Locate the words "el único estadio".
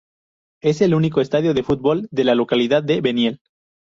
0.81-1.53